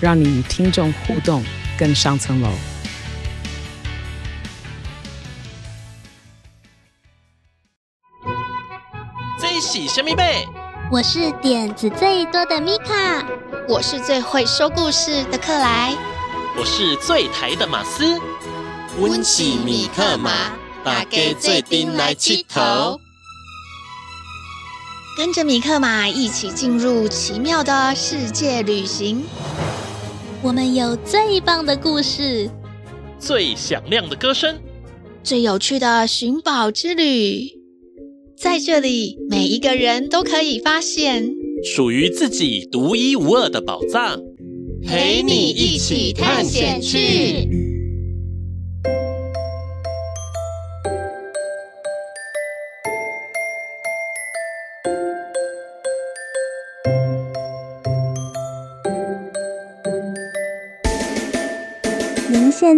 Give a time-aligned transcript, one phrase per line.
[0.00, 1.44] 让你与听众互动
[1.78, 2.48] 更上层楼。
[9.38, 10.46] 最喜神秘贝，
[10.90, 13.26] 我是点子最多的米卡，
[13.68, 15.94] 我是最会说故事的克莱，
[16.56, 18.20] 我是最台的马斯。
[18.98, 20.30] 温喜米克马，
[20.84, 22.98] 大家做阵来佚佗。
[25.16, 29.24] 跟着米克马一起进入奇妙的世界旅行。
[30.40, 32.48] 我们有最棒的故事，
[33.18, 34.56] 最响亮的歌声，
[35.24, 37.50] 最有趣的寻宝之旅。
[38.36, 44.20] 在这里，每一个人都可以发现属于自己独一无二的宝藏，
[44.86, 47.67] 陪你一起探险去。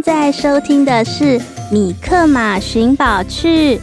[0.00, 1.38] 现在收听的是
[1.70, 3.76] 《米克马寻宝趣》，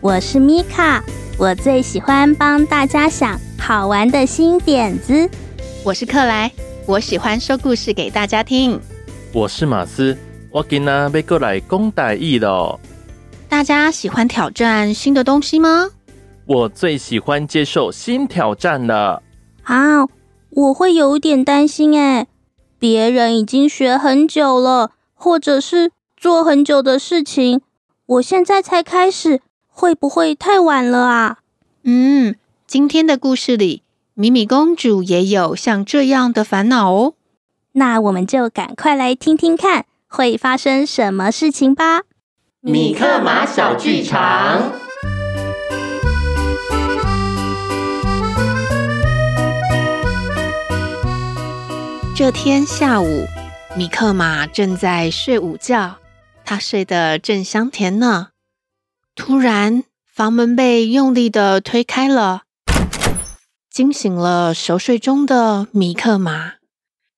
[0.00, 1.04] 我是米卡，
[1.36, 5.28] 我最喜欢帮大家想好玩的新点子。
[5.84, 6.50] 我是克莱，
[6.86, 8.80] 我喜欢说故事给大家听。
[9.34, 10.16] 我是马斯，
[10.50, 12.80] 我今天要过来讲台语了。
[13.46, 15.90] 大家喜欢挑战新的东西吗？
[16.46, 19.22] 我最喜欢接受新挑战了。
[19.64, 20.06] 啊，
[20.48, 22.26] 我会有点担心诶，
[22.78, 24.92] 别人已经学很久了。
[25.22, 27.60] 或者是做很久的事情，
[28.06, 31.38] 我现在才开始，会不会太晚了啊？
[31.84, 32.34] 嗯，
[32.66, 33.84] 今天的故事里，
[34.14, 37.14] 米米公主也有像这样的烦恼哦。
[37.74, 42.00] 那我们就赶快来听听看会发生什么事情吧。
[42.60, 44.72] 米克马小剧场。
[52.16, 53.28] 这天下午。
[53.74, 55.98] 米克马正在睡午觉，
[56.44, 58.28] 他睡得正香甜呢。
[59.14, 62.42] 突然，房门被用力的推开了，
[63.70, 66.56] 惊醒了熟睡中的米克马。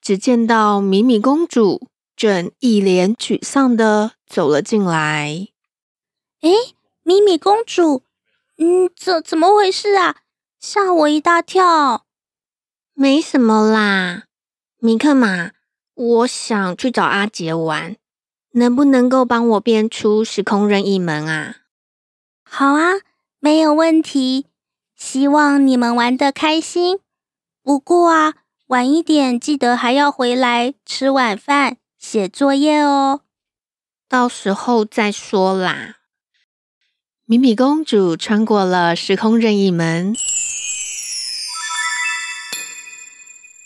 [0.01, 5.49] 只见到米米公主正一脸沮丧的走了进来。
[6.41, 6.51] 哎，
[7.03, 8.05] 米米公主，
[8.59, 10.19] 嗯，怎怎么回事啊？
[10.61, 12.05] 吓我一大跳。
[12.93, 14.25] 没什么啦，
[14.79, 15.51] 米克马。
[15.95, 17.97] 我想去找阿杰玩，
[18.53, 21.59] 能不能够帮我变出时空任意门啊？
[22.43, 22.95] 好啊，
[23.39, 24.47] 没有问题。
[24.97, 26.99] 希望你们玩的开心。
[27.63, 28.35] 不过啊，
[28.67, 33.21] 晚一点记得还要回来吃晚饭、写作业哦。
[34.09, 35.97] 到时候再说啦。
[37.27, 40.15] 米米公主穿过了时空任意门，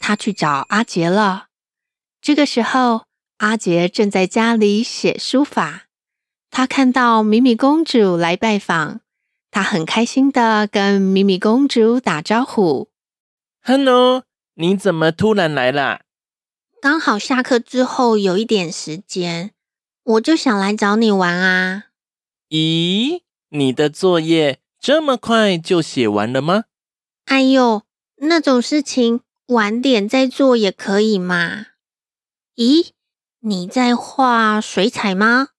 [0.01, 1.48] 她去找阿杰了。
[2.21, 3.05] 这个时候，
[3.39, 5.85] 阿杰正在家里写书法。
[6.51, 9.01] 他看到米米公主来拜访，
[9.51, 12.89] 他很开心的跟米米公主打招呼
[13.63, 14.25] ：“Hello，
[14.55, 16.01] 你怎么突然来啦？
[16.81, 19.53] 刚好下课之后有一点时间，
[20.05, 21.85] 我就想来找你玩啊。
[22.51, 26.65] ”“咦，你的作业这么快就写完了吗
[27.27, 27.83] ？”“哎呦，
[28.17, 31.67] 那种事情晚点再做也可以嘛。”
[32.59, 32.89] 咦，
[33.39, 35.51] 你在画水彩吗？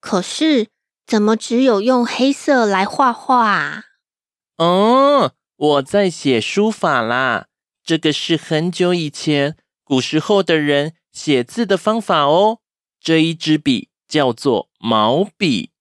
[0.00, 0.68] 可是
[1.06, 3.84] 怎么只有用黑色来画画啊？
[4.56, 7.48] 哦，我在写书法啦。
[7.84, 12.60] 这个是很久以前古时候的人写字的方法哦。
[12.98, 15.72] 这一支笔叫做毛笔。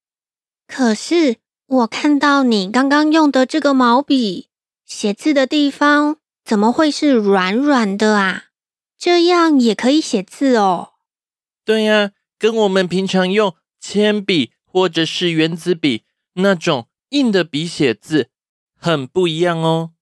[0.68, 4.50] 可是我看到你刚刚用的这个毛笔，
[4.86, 8.48] 写字的地方怎么会是软软的啊？
[9.00, 10.96] 这样也可以写字哦。
[11.64, 16.04] 对呀，跟我们平常用铅笔或者是原子笔
[16.34, 18.30] 那种硬的笔写字
[18.76, 19.94] 很不一样哦。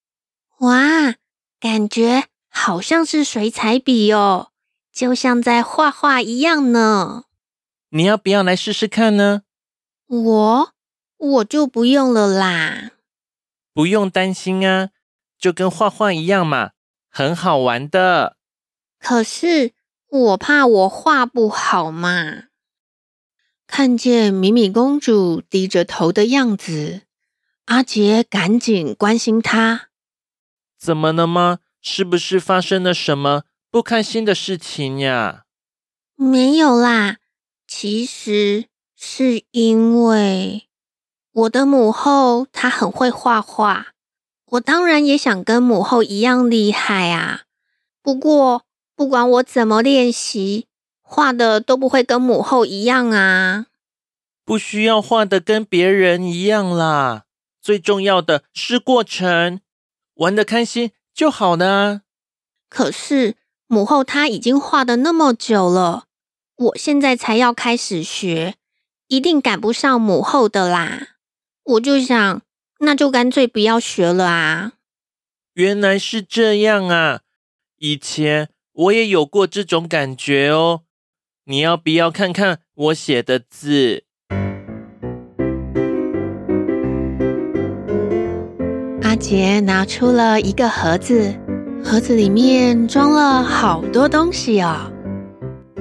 [0.58, 1.14] 哇，
[1.60, 4.50] 感觉好像是水彩笔哦，
[4.92, 7.26] 就像在画画一样呢。
[7.90, 9.42] 你要不要来试试看呢？
[10.08, 10.72] 我
[11.18, 12.90] 我就不用了啦。
[13.72, 14.90] 不用担心啊，
[15.38, 16.72] 就跟画画一样嘛，
[17.08, 18.37] 很好玩的。
[18.98, 19.72] 可是
[20.08, 22.44] 我怕我画不好嘛。
[23.66, 27.02] 看见米米公主低着头的样子，
[27.66, 29.88] 阿杰赶紧关心她
[30.78, 31.58] ：“怎么了吗？
[31.80, 35.44] 是不是发生了什么不开心的事情呀
[36.16, 37.18] ？”“没有啦，
[37.66, 38.66] 其实
[38.96, 40.68] 是因为
[41.30, 43.88] 我的母后她很会画画，
[44.46, 47.42] 我当然也想跟母后一样厉害啊。
[48.02, 48.64] 不过
[48.98, 50.66] 不管我怎么练习。”
[51.10, 53.68] 画的都不会跟母后一样啊！
[54.44, 57.24] 不需要画的跟别人一样啦，
[57.62, 59.62] 最重要的是过程，
[60.16, 62.02] 玩的开心就好了。
[62.68, 63.36] 可是
[63.66, 66.04] 母后她已经画的那么久了，
[66.56, 68.56] 我现在才要开始学，
[69.06, 71.16] 一定赶不上母后的啦。
[71.64, 72.42] 我就想，
[72.80, 74.72] 那就干脆不要学了啊！
[75.54, 77.22] 原来是这样啊！
[77.78, 80.82] 以前我也有过这种感觉哦。
[81.46, 84.04] 你要不要看看我写的字？
[89.02, 91.34] 阿杰拿出了一个盒子，
[91.82, 94.92] 盒子里面装了好多东西哦。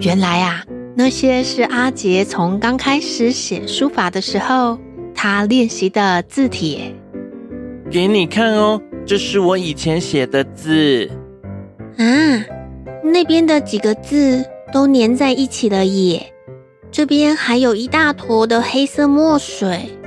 [0.01, 0.65] 原来啊，
[0.95, 4.79] 那些是阿杰从刚开始写书法的时候，
[5.13, 6.95] 他练习的字帖。
[7.91, 11.07] 给你看哦，这是我以前写的字。
[11.97, 12.03] 啊，
[13.03, 14.45] 那边的几个字。
[14.73, 16.33] 都粘在一起了耶！
[16.91, 19.97] 这边还有一大坨的黑色墨水。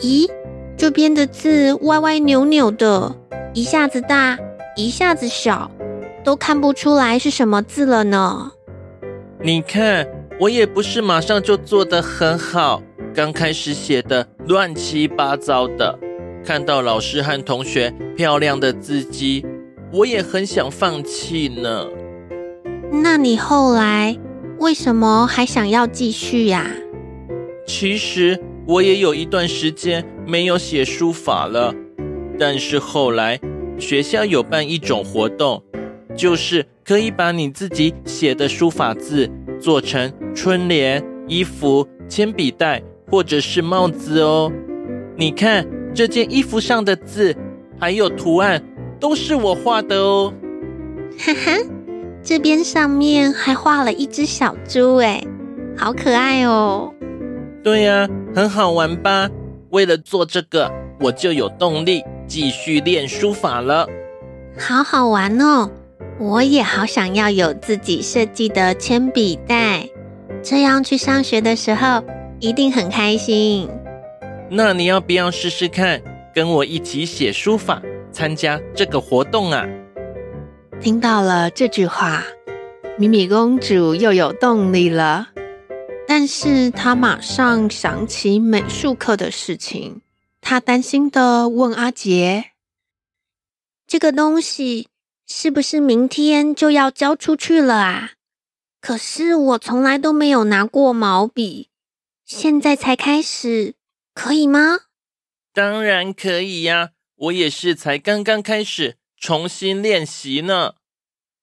[0.00, 0.26] 咦，
[0.74, 3.14] 这边的字歪歪扭扭的，
[3.52, 4.38] 一下子大，
[4.74, 5.70] 一下子小，
[6.24, 8.52] 都看不出来是什么字了呢。
[9.42, 10.08] 你看，
[10.40, 12.82] 我也不是马上就做得很好，
[13.14, 15.98] 刚开始写的乱七八糟的，
[16.42, 19.44] 看到老师和同学漂亮的字迹，
[19.92, 21.84] 我也很想放弃呢。
[22.92, 24.18] 那你后来
[24.58, 26.66] 为什么还想要继续呀？
[27.66, 31.72] 其实我也有一段时间没有写书法了，
[32.38, 33.40] 但是后来
[33.78, 35.62] 学校有办一种活动，
[36.16, 44.50] 就是可以把你自己写的书法字做成春联、衣服、铅笔袋或者是帽子哦。
[45.16, 45.64] 你看
[45.94, 47.34] 这件衣服上的字
[47.78, 48.62] 还有图案
[48.98, 50.34] 都是我画的哦。
[51.16, 51.79] 哈哈。
[52.22, 55.22] 这边上面还画了一只小猪，哎，
[55.76, 56.92] 好可爱哦！
[57.62, 59.28] 对呀，很好玩吧？
[59.70, 60.70] 为了做这个，
[61.00, 63.86] 我就有动力继续练书法了。
[64.58, 65.70] 好好玩哦！
[66.18, 69.88] 我也好想要有自己设计的铅笔袋，
[70.42, 72.02] 这样去上学的时候
[72.38, 73.68] 一定很开心。
[74.50, 76.02] 那你要不要试试看，
[76.34, 77.80] 跟我一起写书法，
[78.12, 79.64] 参加这个活动啊？
[80.82, 82.24] 听到了这句话，
[82.96, 85.28] 米米公主又有动力了。
[86.08, 90.00] 但是她马上想起美术课的事情，
[90.40, 92.52] 她担心的问阿杰
[93.86, 94.88] ：“这个东西
[95.26, 98.12] 是不是明天就要交出去了啊？
[98.80, 101.68] 可是我从来都没有拿过毛笔，
[102.24, 103.74] 现在才开始，
[104.14, 104.78] 可以吗
[105.52, 110.76] ？”“当然可以呀，我也是才刚刚开始。”重新练习呢。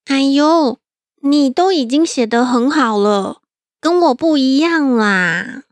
[0.06, 0.80] 哎呦，
[1.22, 3.44] 你都已经写得很好了，
[3.80, 5.64] 跟我不一样啦。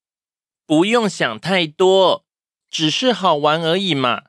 [0.68, 2.24] 不用想太多，
[2.70, 4.26] 只是好玩而已嘛。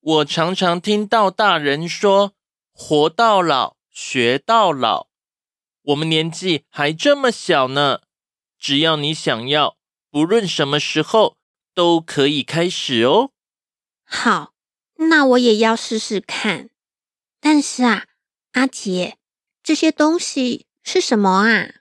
[0.00, 2.32] 我常常听到大人说
[2.72, 5.08] “活到老，学到老”。
[5.84, 8.00] 我们年纪还这么小呢，
[8.58, 9.76] 只要你想要，
[10.10, 11.36] 不论什么时候
[11.74, 13.30] 都可以开始哦。
[14.04, 14.52] 好，
[15.10, 16.70] 那我也要试试看。
[17.40, 18.06] 但是啊，
[18.52, 19.16] 阿杰，
[19.62, 21.74] 这些东西是什么啊？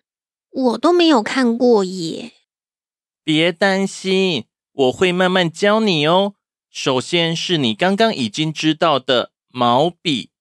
[0.49, 2.33] 我都没有看过耶。
[3.23, 6.35] 别担心，我会慢慢教你哦。
[6.69, 10.31] 首先是你刚刚已经知道的毛笔，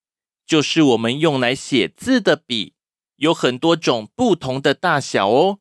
[0.47, 2.75] 就是我们用来写字的笔，
[3.17, 5.59] 有很多种不同的大小哦。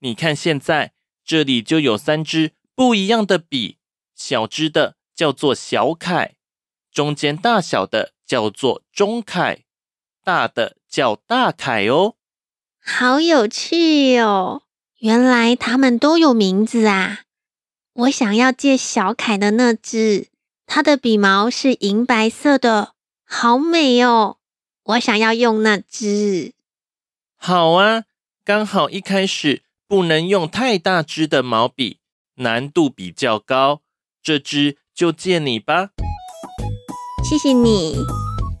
[0.00, 3.78] 你看，现在这里就有三支不一样的笔，
[4.14, 6.36] 小支的叫做小楷，
[6.90, 8.15] 中间大小的。
[8.26, 9.64] 叫做中楷，
[10.24, 12.16] 大的叫大楷哦。
[12.84, 14.62] 好有趣哦！
[14.98, 17.20] 原来他们都有名字啊。
[17.92, 20.28] 我想要借小楷的那只，
[20.66, 22.92] 它的笔毛是银白色的，
[23.24, 24.38] 好美哦。
[24.82, 26.52] 我想要用那只。
[27.36, 28.04] 好啊，
[28.44, 31.98] 刚好一开始不能用太大支的毛笔，
[32.36, 33.82] 难度比较高。
[34.22, 35.90] 这支就借你吧。
[37.28, 37.96] 谢谢你。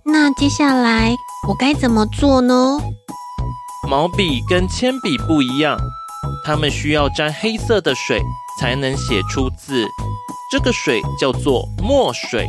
[0.04, 1.14] 那接下来
[1.46, 2.80] 我该怎么做呢？
[3.88, 5.78] 毛笔跟铅笔不一样，
[6.44, 8.20] 它们需要沾黑色的水
[8.58, 9.86] 才能写出字。
[10.50, 12.48] 这个水叫做墨水，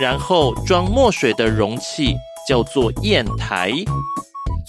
[0.00, 2.14] 然后装墨水的容器
[2.48, 3.72] 叫做砚台。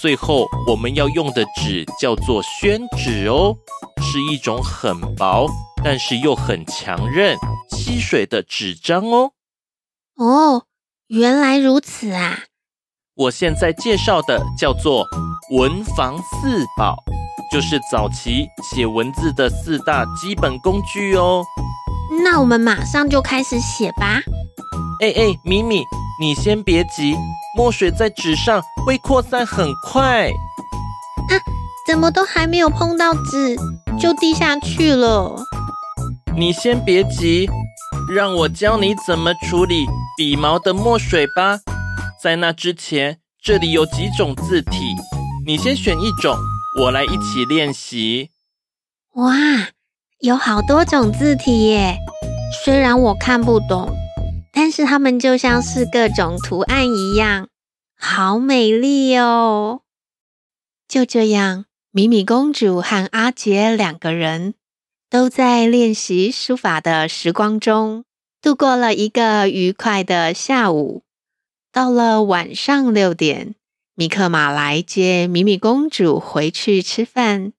[0.01, 3.55] 最后我们要用的纸叫做宣纸哦，
[4.01, 5.47] 是一种很薄
[5.83, 7.37] 但是又很强韧、
[7.69, 9.29] 吸水的纸张哦。
[10.17, 10.63] 哦，
[11.07, 12.39] 原来如此啊！
[13.15, 15.05] 我现在介绍的叫做
[15.57, 16.95] 文房四宝，
[17.51, 21.43] 就是早期写文字的四大基本工具哦。
[22.23, 24.21] 那我们马上就开始写吧。
[25.01, 25.83] 哎哎，米米，
[26.17, 27.13] 你先别急，
[27.57, 30.29] 墨水在纸上会扩散很快。
[30.29, 31.35] 啊，
[31.85, 33.57] 怎么都还没有碰到纸，
[33.99, 35.43] 就滴下去了？
[36.37, 37.49] 你先别急，
[38.09, 39.85] 让我教你怎么处理
[40.17, 41.59] 笔毛的墨水吧。
[42.21, 44.77] 在那之前，这里有几种字体，
[45.45, 46.37] 你先选一种，
[46.79, 48.31] 我来一起练习。
[49.15, 49.33] 哇，
[50.19, 51.97] 有好多种字体耶！
[52.63, 53.93] 虽然我看不懂，
[54.53, 57.49] 但是它们就像是各种图案一样，
[57.99, 59.81] 好美丽哦。
[60.87, 64.53] 就这样，米米公主和阿杰两个人
[65.09, 68.05] 都在练习书法的时光中，
[68.45, 71.01] 度过了一个愉快的下午。
[71.71, 73.55] 到了晚上六点，
[73.95, 77.53] 米克马来接米米公主回去吃饭。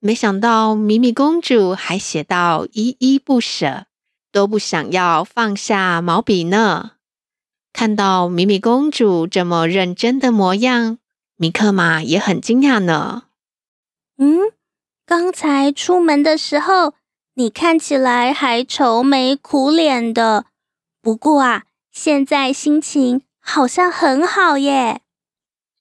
[0.00, 3.86] 没想到米米公主还写到依依不舍，
[4.32, 6.94] 都不想要放下毛笔呢。
[7.72, 10.98] 看到米米公主这么认真的模样，
[11.36, 13.26] 米克马也很惊讶呢。
[14.18, 14.50] 嗯，
[15.06, 16.94] 刚才出门的时候，
[17.34, 20.46] 你看起来还愁眉苦脸的。
[21.00, 23.22] 不过啊，现在心情……
[23.44, 25.00] 好像很好耶。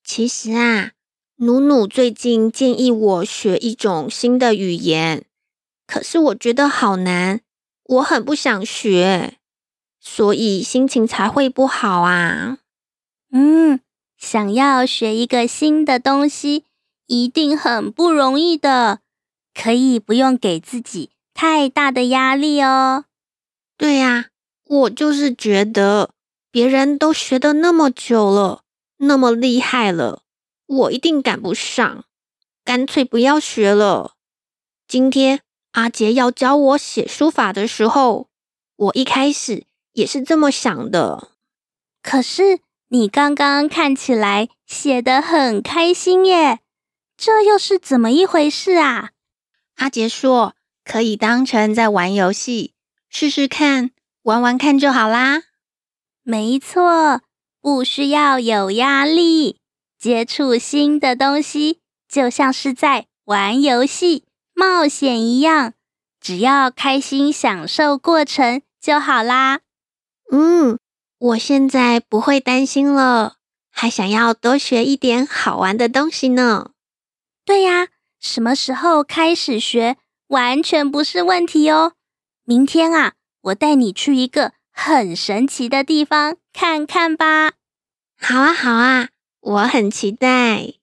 [0.03, 0.93] 其实啊，
[1.35, 5.25] 努努最近建议我学一种新的语言，
[5.85, 7.41] 可是我觉得好难，
[7.83, 9.37] 我很不想学，
[9.99, 12.57] 所以心情才会不好啊。
[13.31, 13.79] 嗯，
[14.17, 16.65] 想要学一个新的东西，
[17.05, 19.01] 一定很不容易的，
[19.53, 23.05] 可以不用给自己太大的压力哦。
[23.77, 24.27] 对呀，
[24.65, 26.11] 我就是觉得。
[26.53, 28.63] 别人都学的那么久了，
[28.97, 30.23] 那么厉害了，
[30.65, 32.03] 我一定赶不上，
[32.65, 34.15] 干脆不要学了。
[34.85, 35.39] 今天
[35.71, 38.27] 阿杰要教我写书法的时候，
[38.75, 41.29] 我一开始也是这么想的。
[42.03, 42.59] 可是
[42.89, 46.59] 你刚刚看起来写得很开心耶，
[47.15, 49.11] 这又是怎么一回事啊？
[49.77, 52.73] 阿杰说可以当成在玩游戏，
[53.09, 53.91] 试试看，
[54.23, 55.43] 玩玩看就好啦。
[56.23, 57.21] 没错，
[57.61, 59.59] 不需要有压力，
[59.97, 65.73] 接触新的东西就像是在玩游戏、冒险一样，
[66.19, 69.61] 只要开心享受过程就好啦。
[70.31, 70.79] 嗯，
[71.17, 73.37] 我现在不会担心了，
[73.71, 76.71] 还想要多学一点好玩的东西呢。
[77.43, 77.87] 对呀，
[78.19, 79.97] 什么时候开始学，
[80.31, 81.93] 完全不是问题哦。
[82.43, 84.53] 明天啊，我带你去一个。
[84.73, 87.51] 很神奇的地方，看看吧。
[88.17, 89.09] 好啊，好啊，
[89.41, 90.75] 我很期待。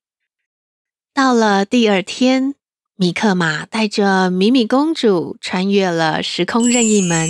[1.15, 2.55] 到了第二天，
[2.97, 7.29] 米克马带着米米公主穿越了时空任意门，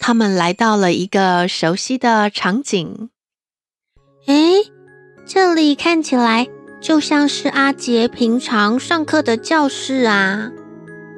[0.00, 3.10] 他们来到了一个熟悉的场景。
[4.26, 4.72] 诶，
[5.24, 6.48] 这里看起来
[6.84, 10.52] 就像是阿杰平常上课的教室啊。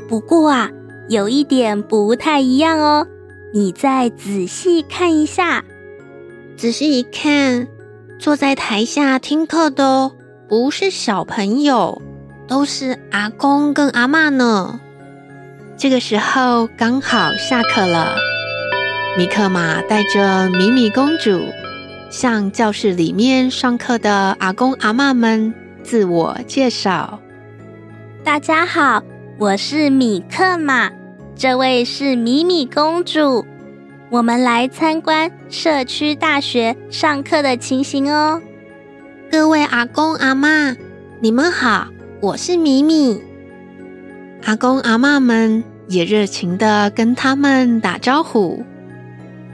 [0.08, 0.70] 不过啊。
[1.08, 3.06] 有一点不太一样哦，
[3.54, 5.62] 你再仔细看一下。
[6.56, 7.68] 仔细一看，
[8.18, 10.10] 坐在台下听课的
[10.48, 12.02] 不是小朋友，
[12.48, 14.80] 都是阿公跟阿嬷呢。
[15.76, 18.16] 这个时候刚好下课了，
[19.16, 21.40] 米克马带着米米公主
[22.10, 27.20] 向教室里面上课的阿公阿妈们自我介绍
[28.24, 29.02] ：“大家好。”
[29.38, 30.90] 我是米克玛，
[31.34, 33.44] 这位是米米公主。
[34.08, 38.40] 我们来参观社区大学上课的情形哦。
[39.30, 40.74] 各位阿公阿妈，
[41.20, 41.88] 你们好，
[42.22, 43.20] 我是米米。
[44.46, 48.64] 阿公阿妈们也热情的跟他们打招呼。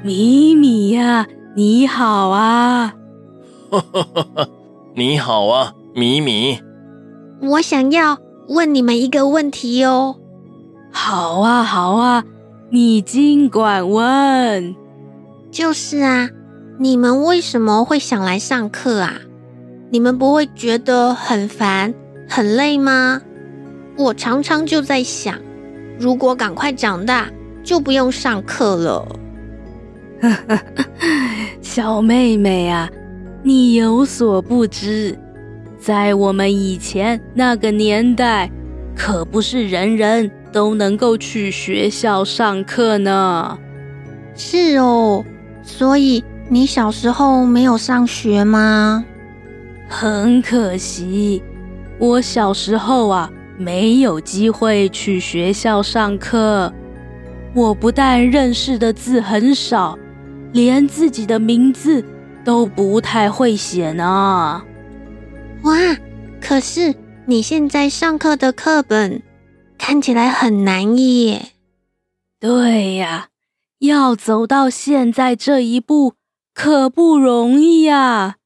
[0.04, 2.94] 米米呀，你好啊！
[4.97, 6.59] 你好啊，米米。
[7.42, 8.18] 我想要。
[8.49, 10.16] 问你们一个问题哦。
[10.90, 12.25] 好啊，好啊，
[12.71, 14.75] 你尽管问。
[15.50, 16.28] 就是啊，
[16.78, 19.14] 你们为什么会想来上课啊？
[19.90, 21.94] 你们不会觉得很烦、
[22.28, 23.23] 很累吗？
[23.97, 25.38] 我常常就在想，
[25.99, 27.30] 如果赶快长大，
[27.62, 29.06] 就不用上课了。
[31.61, 32.88] 小妹妹啊，
[33.43, 35.19] 你有所不知，
[35.79, 38.50] 在我们以前那个年代，
[38.97, 43.59] 可不是人人都能够去学校上课呢。
[44.35, 45.25] 是哦，
[45.62, 49.05] 所以你小时候没有上学吗？
[49.88, 51.43] 很可惜，
[51.99, 56.73] 我小时候啊，没有机会去学校上课。
[57.55, 59.99] 我不但认识的字很少，
[60.52, 62.04] 连自己的名字
[62.44, 64.62] 都不太会写呢。
[65.62, 65.75] 哇，
[66.40, 66.94] 可是
[67.26, 69.23] 你现在上课的课本
[69.76, 71.49] 看起来很难耶。
[72.38, 73.28] 对呀。
[73.82, 76.14] 要走到现在这一步，
[76.54, 78.37] 可不容易呀。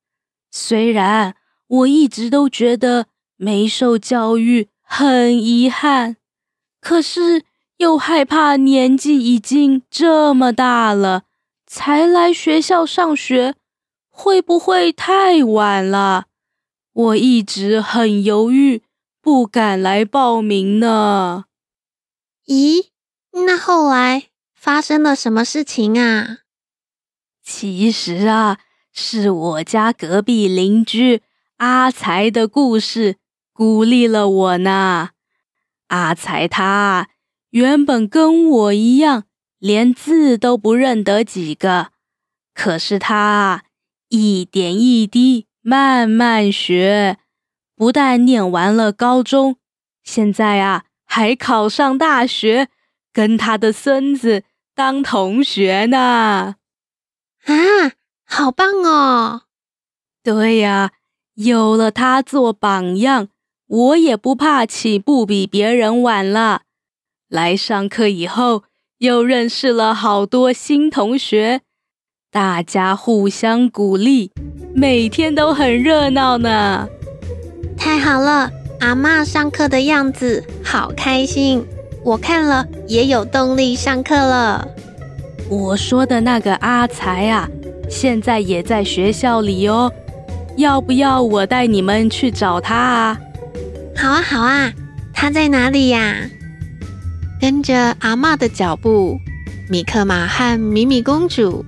[0.51, 1.35] 虽然
[1.67, 6.17] 我一直都觉得没受教育很遗憾，
[6.81, 7.43] 可是
[7.77, 11.25] 又害怕年纪已经这么大了，
[11.67, 13.55] 才来学校上学，
[14.09, 16.27] 会不会太晚了？
[16.93, 18.83] 我一直很犹豫，
[19.21, 21.45] 不敢来报名呢。
[22.47, 22.87] 咦，
[23.33, 24.29] 那后来？
[24.55, 26.39] 发生了什么事情啊？
[27.45, 28.59] 其实啊，
[28.93, 31.23] 是我家隔壁邻居
[31.59, 33.19] 阿才的故事
[33.53, 35.11] 鼓励了我呢。
[35.87, 37.11] 阿才他
[37.51, 39.26] 原本跟我一样，
[39.59, 41.93] 连字都不认得几个，
[42.55, 43.65] 可是他
[44.09, 47.19] 一点一滴慢慢学，
[47.75, 49.57] 不但念完了高中，
[50.03, 52.69] 现在啊还考上大学，
[53.13, 54.45] 跟他的孙子。
[54.75, 56.57] 当同学呢？
[57.47, 57.55] 啊，
[58.27, 59.45] 好棒哦！
[60.23, 60.93] 对呀，
[61.33, 63.29] 有了他做榜样，
[63.67, 66.65] 我也不怕起步比别人晚了。
[67.29, 68.65] 来上课以后，
[68.99, 71.61] 又认识了好多新同学，
[72.33, 74.31] 大家互相鼓励，
[74.75, 76.89] 每天都很热闹呢。
[77.77, 81.63] 太好了，阿嬷上课的样子好开心。
[82.03, 84.67] 我看了也有动力上课了。
[85.51, 87.47] 我说的那个阿才啊，
[87.91, 89.93] 现在也在学校里哦。
[90.57, 93.21] 要不要我带你们去找他啊？
[93.95, 94.73] 好啊，好啊。
[95.13, 96.31] 他在哪里呀？
[97.47, 99.21] 跟着阿嬷的脚步，
[99.71, 101.65] 米克马和米米公主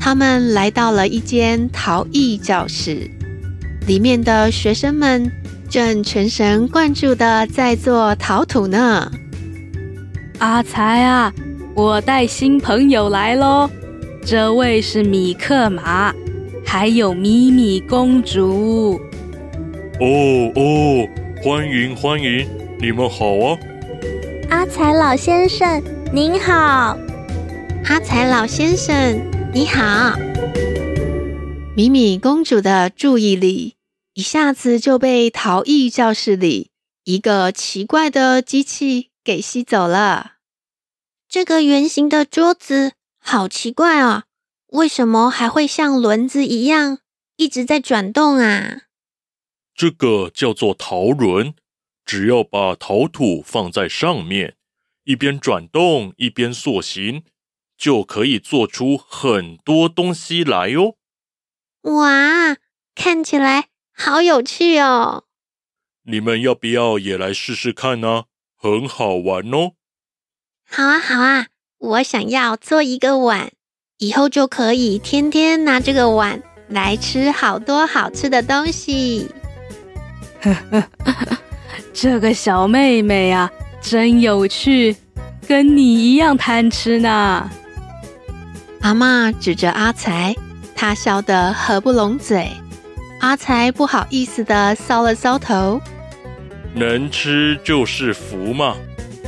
[0.00, 3.10] 他们来到了一间陶艺教室，
[3.86, 5.30] 里面的学生们
[5.68, 9.12] 正全神贯注的在做陶土呢。
[10.38, 11.30] 阿才啊，
[11.74, 13.68] 我带新朋友来喽！
[14.24, 16.10] 这位是米克马，
[16.64, 18.98] 还有米米公主。
[20.00, 21.06] 哦哦，
[21.44, 22.48] 欢迎欢迎，
[22.80, 23.58] 你们好啊！
[24.50, 26.98] 阿才老先生您好，
[27.84, 29.20] 阿才老先生
[29.52, 30.16] 你好。
[31.76, 33.76] 米米公主的注意力
[34.14, 36.70] 一下子就被陶艺教室里
[37.04, 40.36] 一个奇怪的机器给吸走了。
[41.28, 44.24] 这个圆形的桌子好奇怪啊！
[44.68, 46.98] 为什么还会像轮子一样
[47.36, 48.84] 一直在转动啊？
[49.74, 51.54] 这个叫做陶轮，
[52.08, 54.56] 只要把陶土放在上面，
[55.04, 57.22] 一边转动一边塑形，
[57.76, 60.94] 就可以做出很多东西来哦。
[61.82, 62.56] 哇，
[62.94, 65.24] 看起来好有趣哦！
[66.04, 68.24] 你们要不要也来试试看呢？
[68.56, 69.72] 很好玩哦。
[70.66, 73.52] 好啊，好啊，我想要做一个碗，
[73.98, 79.28] 以后就可以天天拿这个碗来吃好多好吃的东西。
[82.00, 84.94] 这个小妹妹啊，真有趣，
[85.48, 87.50] 跟你一样贪吃呢。
[88.82, 90.32] 阿妈指着阿才，
[90.76, 92.52] 他笑得合不拢嘴。
[93.18, 95.80] 阿才不好意思的搔了搔头，
[96.72, 98.76] 能吃就是福嘛，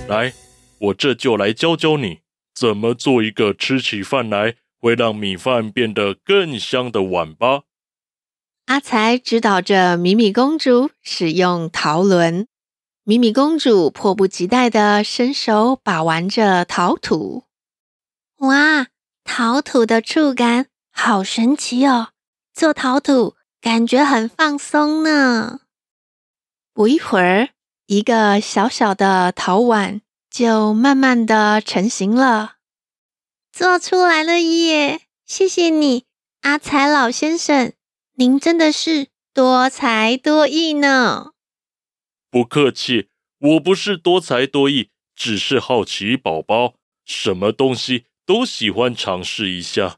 [0.09, 0.33] 来。
[0.79, 2.21] 我这就来教教你
[2.55, 7.63] 怎么做一个吃起饭来会让米饭变得更香的碗吧。
[8.67, 12.47] 阿才指导着米米公主使用陶轮，
[13.05, 17.45] 米米公主迫不及待地伸手把玩着陶土。
[18.39, 18.89] 哇，
[19.25, 22.09] 陶土的触感好神奇哦！
[22.55, 25.61] 做陶土感觉很放松呢。
[26.73, 27.51] 不一会儿，
[27.87, 30.01] 一个小小的陶碗。
[30.31, 32.53] 就慢慢的成型了，
[33.53, 35.01] 做出来了耶！
[35.27, 36.05] 谢谢你，
[36.43, 37.73] 阿才老先生，
[38.15, 41.33] 您真的是多才多艺呢。
[42.31, 43.09] 不客气，
[43.41, 49.97] 我不是多才多艺，只是好奇宝宝，什么东西都喜欢尝试一下。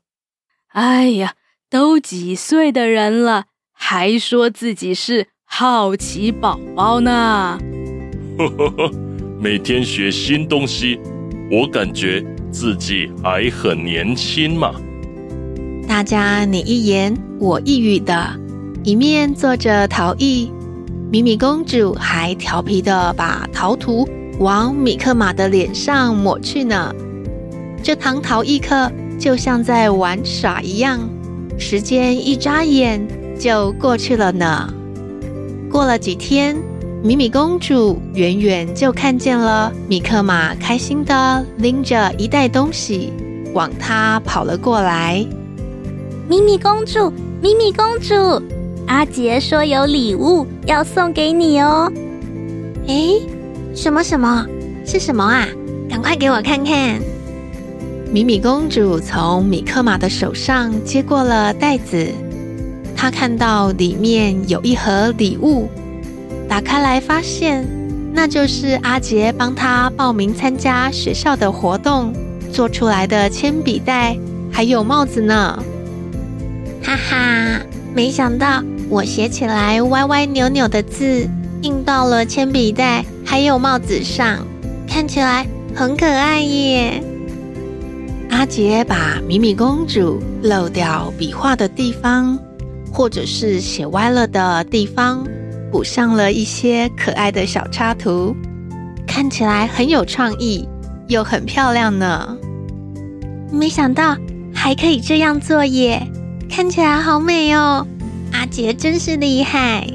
[0.68, 1.34] 哎呀，
[1.68, 7.58] 都几岁的人了，还说自己是好奇宝宝呢？
[8.38, 8.90] 呵呵呵，
[9.38, 10.98] 每天学新东西，
[11.50, 14.72] 我感觉自己还很年轻嘛。
[15.86, 18.40] 大家你一言我一语的，
[18.82, 20.50] 一面做着陶艺，
[21.12, 26.90] 米米公主还调皮的把陶土往米克马的脸上抹去呢。
[27.82, 31.06] 这堂陶艺课就像在玩耍一样，
[31.58, 33.06] 时间一眨眼
[33.38, 34.72] 就过去了呢。
[35.70, 36.56] 过了几天，
[37.02, 43.12] 米米公主远远就看见了米克马开心的拎着一袋东西
[43.52, 45.22] 往她跑了过来。
[46.26, 48.42] 米米公主，米米公主，
[48.86, 51.90] 阿杰说有礼物要送给你哦。
[52.86, 53.20] 诶，
[53.74, 54.46] 什么什么？
[54.84, 55.46] 是什么啊？
[55.88, 57.00] 赶快给我看看。
[58.12, 62.08] 米米公主从米克马的手上接过了袋子，
[62.96, 65.68] 她看到里面有一盒礼物，
[66.48, 67.66] 打开来发现，
[68.12, 72.12] 那就是阿杰帮她报名参加学校的活动
[72.52, 74.16] 做出来的铅笔袋，
[74.52, 75.62] 还有帽子呢。
[76.82, 77.60] 哈哈，
[77.94, 81.28] 没想到我写起来歪歪扭扭的字
[81.60, 84.38] 印到了铅笔袋还有帽子上，
[84.88, 87.02] 看起来很可爱耶。
[88.30, 92.38] 阿杰把米米公主漏掉笔画的地方，
[92.90, 95.24] 或者是写歪了的地方，
[95.70, 98.34] 补上了一些可爱的小插图，
[99.06, 100.66] 看起来很有创意，
[101.08, 102.36] 又很漂亮呢。
[103.52, 104.16] 没想到
[104.54, 106.02] 还可以这样做耶！
[106.54, 107.86] 看起来好美哦，
[108.34, 109.86] 阿杰真是厉害。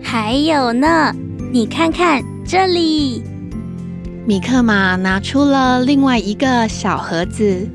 [0.00, 1.12] 还有呢，
[1.50, 3.20] 你看看这里，
[4.24, 7.68] 米克玛拿出了另外一个小盒子，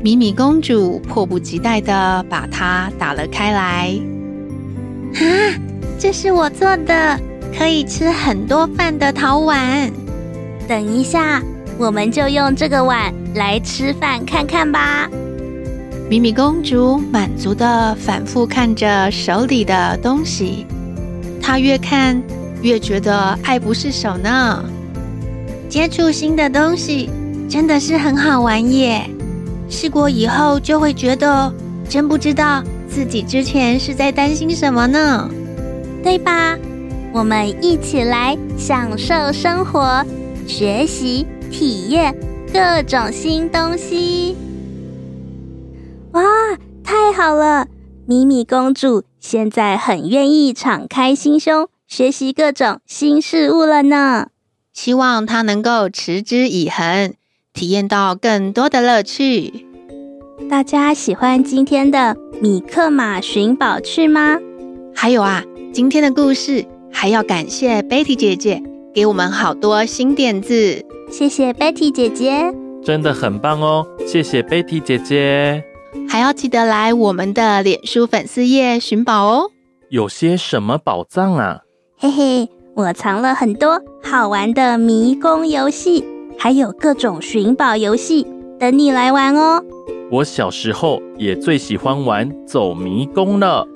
[0.00, 3.98] 米米公主迫不及待地把它打了开来。
[5.14, 5.26] 啊，
[5.98, 7.18] 这是我做的，
[7.58, 9.90] 可以吃很多饭的陶碗。
[10.68, 11.42] 等一下，
[11.78, 15.10] 我们就用这个碗来吃饭看看吧。
[16.08, 20.66] 米米公主满足地反复看着手里的东西，
[21.40, 22.22] 她越看
[22.60, 24.64] 越觉得爱不释手呢。
[25.68, 27.08] 接触新的东西
[27.48, 29.08] 真的是很好玩耶！
[29.68, 31.52] 试过以后就会觉得
[31.88, 35.28] 真不知道自己之前是在担心什么呢，
[36.02, 36.56] 对吧？
[37.12, 40.04] 我们一起来享受生活，
[40.46, 42.14] 学习体验
[42.52, 44.36] 各种新东西。
[47.04, 47.66] 哇，太好了！
[48.06, 54.28] 米米公主现在很愿意敞开心胸，学习各种新事物了呢。
[54.72, 57.12] 希望她能够持之以恒，
[57.52, 59.66] 体验到更多的乐趣。
[60.48, 64.38] 大家喜欢今天的米克马寻宝趣吗？
[64.94, 68.62] 还有啊，今天的故事还要感谢 Betty 姐姐
[68.94, 70.82] 给我们好多新点子。
[71.10, 73.86] 谢谢 Betty 姐姐，真的很棒哦！
[74.06, 75.62] 谢谢 Betty 姐姐。
[76.08, 79.50] 还要记得来我们的脸书粉丝页寻宝哦！
[79.90, 81.60] 有些什么宝藏啊？
[81.98, 86.04] 嘿嘿，我藏了很多好玩的迷宫游戏，
[86.38, 88.26] 还有各种寻宝游戏，
[88.58, 89.62] 等你来玩哦！
[90.10, 93.66] 我小时候也最喜欢玩走迷宫了。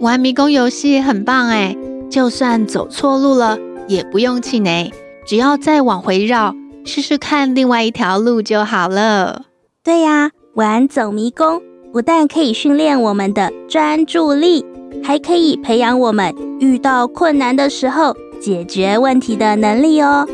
[0.00, 1.76] 玩迷宫游戏很棒哎，
[2.10, 3.58] 就算走错路了
[3.88, 4.92] 也不用气馁，
[5.26, 9.42] 只要再往回绕，试试看另外一条路就好了。
[9.82, 10.30] 对呀。
[10.56, 11.60] 玩走迷宫
[11.92, 14.64] 不但可以训练我们的专注力，
[15.04, 20.26] 还可以培养我们遇到困难的时候解决问题的能力哦。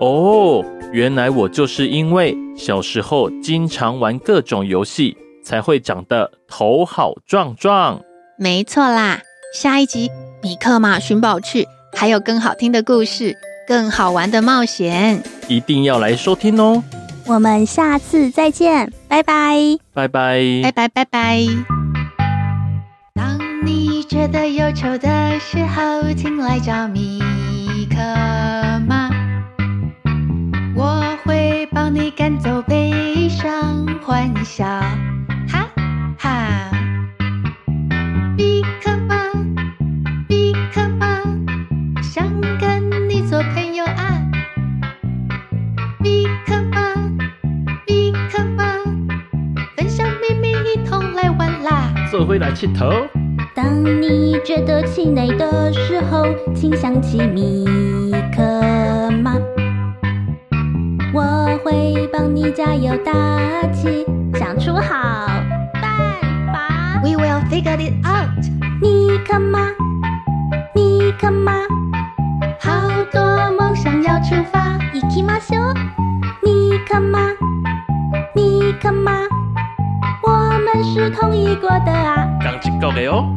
[0.00, 8.02] 哦，原来我就是因为小时候经常玩各种游戏，才会长得头好壮壮。
[8.38, 9.22] 没错啦，
[9.54, 10.10] 下一集
[10.42, 13.34] 米克马寻宝去还有更好听的故事，
[13.66, 16.84] 更好玩的冒险，一定要来收听哦。
[17.26, 19.56] 我们下次再见，拜拜，
[19.94, 21.38] 拜拜，拜拜，拜拜。
[23.14, 27.18] 当你觉得忧愁的时候，请来找米
[27.90, 27.96] 可
[28.86, 29.08] 妈，
[30.76, 34.66] 我会帮你赶走悲伤，欢笑，
[52.53, 52.85] 做回来气头。
[53.55, 57.65] 当你 觉得气馁的时候，请想起米
[58.31, 59.33] 克马，
[61.11, 63.11] 我会帮你加油打
[63.73, 64.05] 气，
[64.35, 65.25] 想出好
[65.73, 67.01] 办法。
[67.03, 68.29] We will figure it out。
[68.79, 69.71] 米克马，
[70.75, 71.53] 米克马，
[72.59, 74.77] 好多梦想要出发。
[74.93, 75.73] 行きましょう。
[76.43, 77.31] 米克马，
[78.35, 79.42] 米克马，我
[80.74, 82.28] 们是同意过的啊。
[82.92, 83.32] 的哦。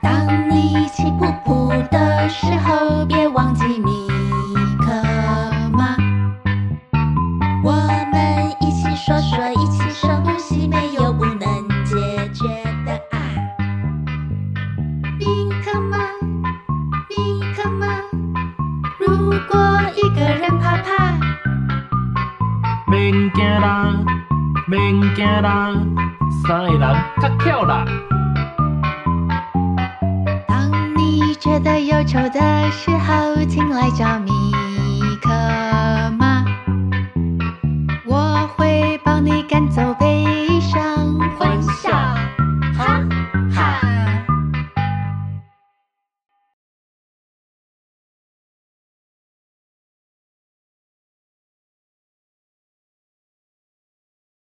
[0.00, 2.89] 当你气噗噗的时候，